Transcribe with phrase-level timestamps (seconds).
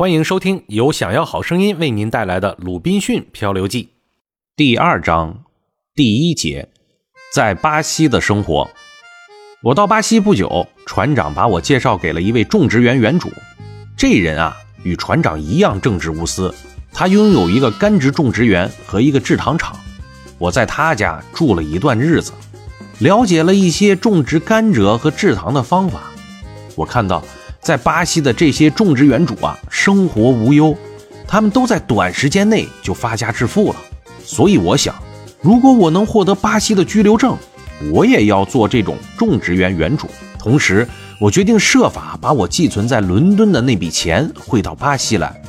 [0.00, 3.84] 欢迎收听由想要好声音为您带来的《鲁滨逊漂流记》
[4.56, 5.44] 第二章
[5.94, 6.70] 第一节，
[7.34, 8.70] 在巴西的生活。
[9.62, 13.30] 我到巴西不久，船长把我介绍给了一位种植园园主。
[13.94, 16.54] 这人啊，与船长一样正直无私。
[16.94, 19.78] 他拥有一个甘蔗种植园和一个制糖厂。
[20.38, 22.32] 我在他家住了一段日子，
[23.00, 26.04] 了解了一些种植甘蔗和制糖的方法。
[26.74, 27.22] 我看到，
[27.60, 30.74] 在巴西的这些种植园主啊，生活无忧，
[31.28, 33.76] 他们都在短时间内就发家致富了。
[34.24, 34.94] 所以我想，
[35.42, 37.36] 如果我能获得巴西的居留证，
[37.92, 40.08] 我也要做这种种植园园主。
[40.38, 40.88] 同时，
[41.20, 45.42] 我决定设法把我寄存在伦敦的那笔钱汇到巴西来。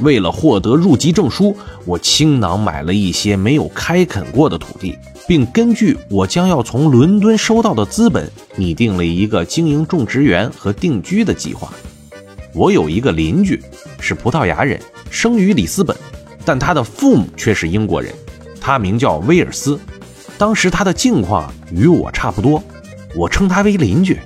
[0.00, 4.96] 为了获得入籍证书，我倾囊买了一些没有开垦过的土地，
[5.28, 11.72] 并根据我将要从伦敦收到的资本，拟定了一个经营种植园和定居的计划。
[12.54, 13.62] 我有一个邻居，
[14.00, 15.96] 是葡萄牙人，生于里斯本，
[16.44, 18.12] 但他的父母却是英国人。
[18.60, 19.78] 他名叫威尔斯，
[20.38, 22.62] 当时他的境况与我差不多。
[23.14, 24.18] 我称他为邻居，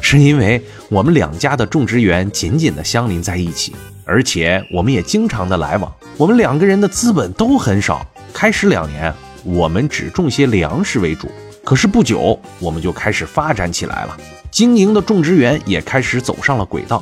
[0.00, 3.74] 是因为我们两家的种植园紧紧地相邻在一起。
[4.10, 5.94] 而且我们也经常的来往。
[6.16, 8.04] 我们两个人的资本都很少。
[8.34, 11.30] 开始两年，我们只种些粮食为主。
[11.62, 14.16] 可是不久，我们就开始发展起来了，
[14.50, 17.00] 经营的种植园也开始走上了轨道。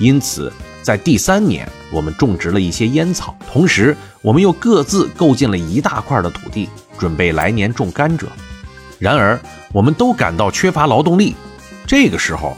[0.00, 8.24] 因此，在第三年，我们种植了一些烟草，同时我们又各自购进了一大块的土地，准备来年种甘蔗。
[8.98, 9.38] 然而，
[9.70, 11.36] 我们都感到缺乏劳动力。
[11.86, 12.56] 这个时候，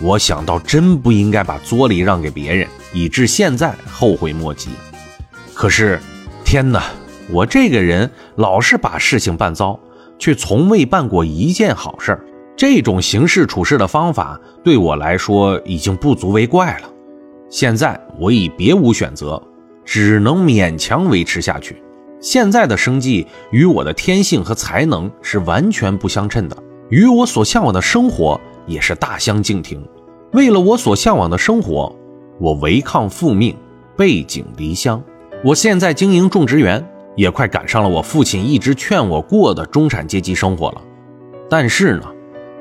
[0.00, 2.68] 我想到，真不应该把作里让给别人。
[2.92, 4.70] 以致现在后悔莫及。
[5.54, 6.00] 可是，
[6.44, 6.82] 天哪！
[7.30, 9.78] 我这个人老是把事情办糟，
[10.18, 12.24] 却从未办过一件好事儿。
[12.56, 16.90] 这种行事处事的方法对我来说已经不足为怪了。
[17.48, 19.40] 现在我已别无选择，
[19.84, 21.80] 只能勉强维持下去。
[22.20, 26.56] 现在的生计与我的天性和才能是完全不相称的，
[26.90, 29.82] 与我所向往的生活也是大相径庭。
[30.32, 31.94] 为了我所向往的生活。
[32.38, 33.56] 我违抗父命，
[33.96, 35.02] 背井离乡。
[35.44, 36.84] 我现在经营种植园，
[37.16, 40.80] 也快赶上了我父亲一直劝我过的中产阶级生活了。
[41.48, 42.02] 但是呢，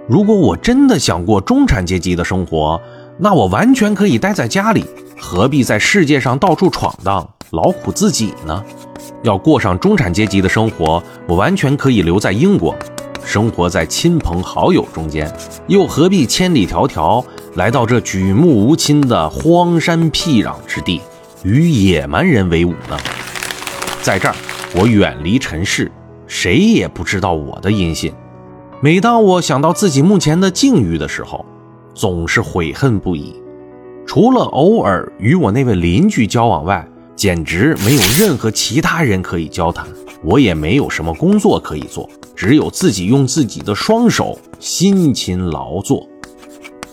[0.08, 2.80] 如果我真的想过中产阶级的生活，
[3.18, 4.86] 那我完全可以待在家里，
[5.20, 8.64] 何必在世界上到处闯荡，劳苦自己呢？
[9.24, 12.76] 要过上中产阶级的生活，我完全可以留在英国，
[13.24, 15.32] 生活在亲朋好友中间，
[15.68, 17.24] 又何必千里迢迢？
[17.56, 21.02] 来到这举目无亲的荒山僻壤之地，
[21.44, 22.98] 与野蛮人为伍呢？
[24.02, 24.36] 在这儿，
[24.74, 25.92] 我远离尘世，
[26.28, 28.14] 谁也不知道我的音信。
[28.80, 31.46] 每当我想到自己目前的境遇的时候，
[31.94, 33.36] 总是悔恨不已。
[34.08, 39.86] 除了偶尔与我那位邻居交往外，简直没有任何其他人可以交谈。
[40.24, 46.08] 我也没有什么工作可以做，只有自己用自己的双手辛勤劳作。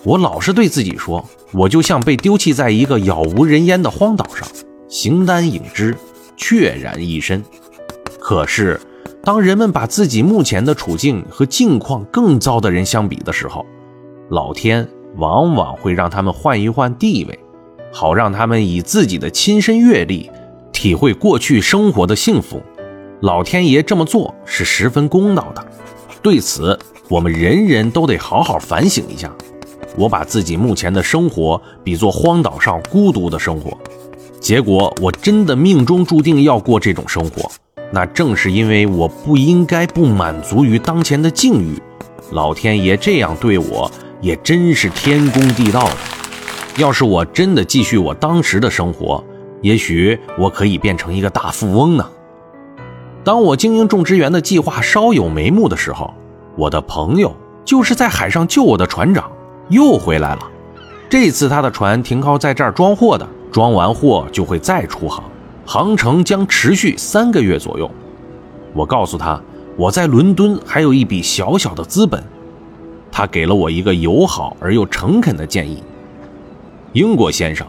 [0.08, 4.48] 我老是对自己说，我就像被丢弃在一个杳无人烟的荒岛上，
[4.88, 5.94] 形单影只，
[6.38, 7.44] 孑然一身。
[8.18, 8.80] 可是，
[9.22, 13.66] 当人们把自己目前的处境和境况更糟的人相比的时候，
[14.30, 17.38] 老天往往会让他们换一换地位，
[17.92, 20.30] 好让他们以自己的亲身阅历
[20.72, 22.62] 体会过去生活的幸福。
[23.20, 25.62] 老天爷这么做是十分公道的，
[26.22, 26.78] 对此
[27.10, 29.30] 我们人人都得好好反省一下。
[29.96, 33.76] 我把自己目前的生活比作荒岛上孤独的生活，
[34.40, 37.50] 结果我真的命中注定要过这种生活。
[37.90, 41.80] 那正是因为我不应该不满足于当前的境遇，
[42.32, 43.90] 老天爷这样对我
[44.20, 45.96] 也真是天公地道的。
[46.76, 49.24] 要是我真的继续我当时的生活，
[49.62, 52.06] 也许我可以变成一个大富翁呢。
[53.24, 56.14] 当我经营种植园的计划稍有眉目的时候，
[56.56, 57.34] 我的朋友
[57.64, 59.30] 就是在海上救我的船长。
[59.68, 60.50] 又回来了，
[61.10, 65.22] 这次他的船停靠在这儿装货的，装完货就会再出航，
[65.66, 67.90] 航程将持续三个月左右。
[68.72, 69.40] 我告诉他，
[69.76, 72.22] 我在伦敦还有一笔小小的资本，
[73.12, 75.82] 他给了我一个友好而又诚恳的建议：
[76.94, 77.66] 英国先生，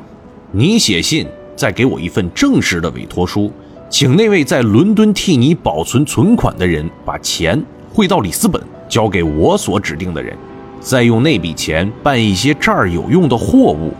[0.51, 3.51] 你写信再给我一份正式的委托书，
[3.89, 7.61] 请那位在伦敦替你保存存款的人把钱
[7.93, 10.37] 汇到里斯本，交给我所指定的人。
[10.79, 13.93] 再用那笔钱办一些这儿有用的货物，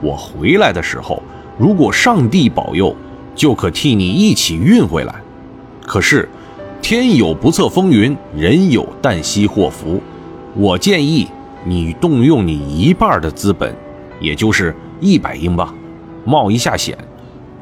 [0.00, 1.22] 我回来的时候，
[1.58, 2.94] 如果上帝保佑，
[3.34, 5.14] 就可替你一起运回来。
[5.86, 6.28] 可是，
[6.80, 10.00] 天有不测风云，人有旦夕祸福。
[10.54, 11.28] 我建议
[11.64, 13.74] 你动用你一半的资本，
[14.20, 15.74] 也就是一百英镑，
[16.24, 16.96] 冒一下险。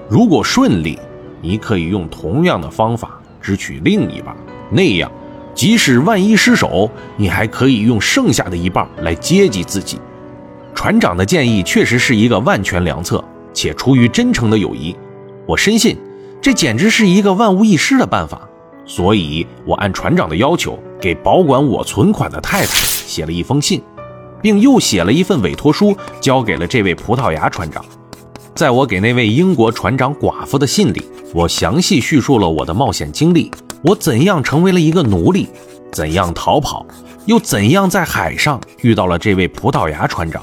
[0.08, 0.98] 如果顺利，
[1.40, 4.36] 你可以用同样的方法支取另一半，
[4.70, 5.10] 那样，
[5.54, 9.98] 即使万一失手，你还可以用剩下的一半来接济自己。
[10.74, 13.22] 船长的建议确实是一个万全良策，
[13.52, 14.96] 且出于真诚的友谊，
[15.46, 15.96] 我深信
[16.40, 18.48] 这简直是一个万无一失的办法。
[18.84, 23.80] 所以，我按船长的要求，给保管我存款的太太写了一封信，
[24.40, 27.84] 并又写了一份委托书，交给了这位葡萄牙船长。
[28.54, 31.02] 在我给那位英国船长寡妇的信里，
[31.32, 33.50] 我详细叙述了我的冒险经历：
[33.84, 35.48] 我怎样成为了一个奴隶，
[35.90, 36.86] 怎样逃跑，
[37.26, 40.40] 又怎样在海上遇到了这位葡萄牙船长，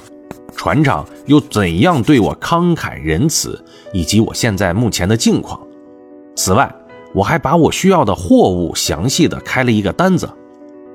[0.55, 3.63] 船长又怎样对我慷慨仁慈，
[3.93, 5.57] 以及我现在目前的境况。
[6.35, 6.69] 此外，
[7.13, 10.29] 我还把我需要的货物详细的开了一个单子。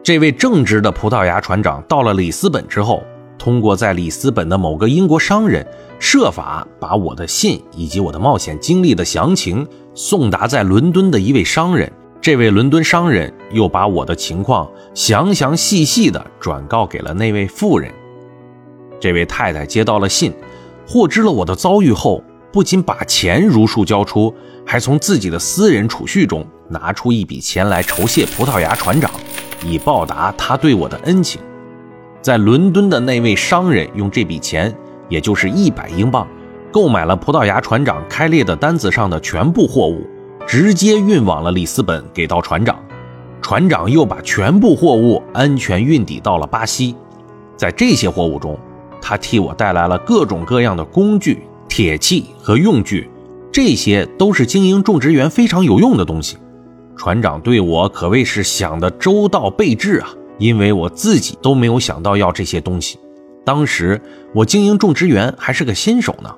[0.02, 3.02] 这位正直的葡萄牙船长到了里斯本之后，
[3.38, 5.66] 通过在里斯本的某个英国商人，
[5.98, 11.90] 设法把我的信以及我的冒险经历的详情送达在伦敦的一位商人。
[12.24, 17.92] 这位伦敦商人又把我的情况详详细细的转告给了那位妇人。
[18.98, 20.32] 这位太太接到了信，
[20.86, 24.34] 获知了我的遭遇后，不仅把钱如数交出。
[24.64, 29.10] 还从自己的私人储蓄中拿出一笔钱来酬谢葡萄牙船长，
[29.62, 31.38] 以报答他对我的恩情。
[32.22, 34.74] 在伦敦的那位商人用这笔钱，
[35.10, 36.26] 也就是一百英镑，
[36.72, 40.06] 购买了葡萄牙船长开列的单子上的全部货物，
[40.46, 42.78] 直接运往了里斯本给到船长。
[43.42, 46.94] 船长又把全部货物安全运抵到了巴西。
[47.56, 48.58] 在这些货物中，
[49.02, 53.10] 他替我带来了各种各样的工具、铁器和用具。
[53.52, 56.36] 这些都是经营种植园非常有用的东西，
[56.96, 60.08] 船长对我可谓是想的周到备至啊！
[60.38, 62.98] 因为我自己都没有想到要这些东西。
[63.44, 64.00] 当时
[64.34, 66.34] 我经营种植园还是个新手呢。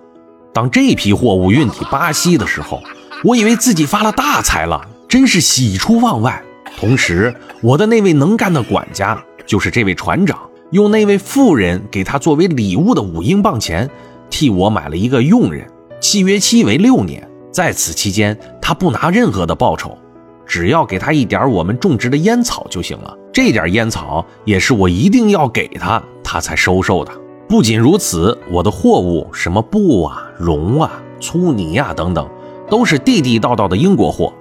[0.53, 2.83] 当这批货物运抵巴西的时候，
[3.25, 6.43] 我以为自己发了大财了，真是喜出望外。
[6.79, 10.39] 同时，我的那位能干的管家，就是这位船长，
[10.73, 13.89] 用那位妇人给他作为礼物的五英镑钱，
[14.29, 15.67] 替我买了一个佣人。
[15.99, 19.97] 契约期为六年，在此期间，他不拿任何的报酬，
[20.45, 23.17] 只要给他一点我们种植的烟草就行了。
[23.33, 27.13] 这点烟草也是我一定要给他，他才收受的。
[27.49, 32.29] 不仅如此，我的货物，什么布啊、绒啊、粗泥啊等等，
[32.69, 34.33] 都是地地道道的英国货。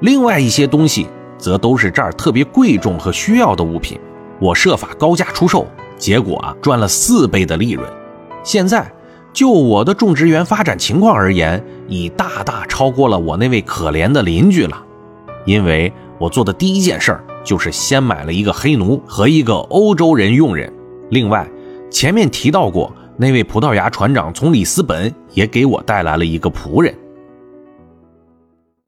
[0.00, 1.06] 另外一些东西，
[1.38, 3.98] 则都是这儿特别贵重和需要的物品，
[4.40, 7.88] 我设法高价出售，结果啊，赚了四倍的利润。
[8.42, 8.90] 现在。
[9.32, 14.82] 就我的种植园发展情况而言，已大大超过了我那位可怜的邻居了。
[15.44, 20.72] 因为我做的第一件事儿就是先买了一个黑奴和一个欧洲人佣人。
[21.10, 21.46] 另外，
[21.90, 26.94] 前面提到过，那位葡萄牙船长从里斯本也给我带来了一个仆人。